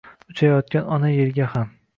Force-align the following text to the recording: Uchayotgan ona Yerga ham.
Uchayotgan 0.33 0.89
ona 0.97 1.13
Yerga 1.19 1.51
ham. 1.57 1.75